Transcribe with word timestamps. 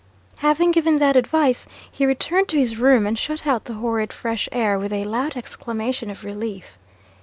Having 0.37 0.71
given 0.71 0.97
that 0.97 1.15
advice, 1.15 1.67
he 1.91 2.07
returned 2.07 2.47
to 2.47 2.57
his 2.57 2.79
room, 2.79 3.05
and 3.05 3.19
shut 3.19 3.45
out 3.45 3.65
the 3.65 3.75
horrid 3.75 4.11
fresh 4.11 4.49
air 4.51 4.79
with 4.79 4.91
a 4.91 5.03
loud 5.03 5.37
exclamation 5.37 6.09
of 6.09 6.23
relief. 6.23 6.79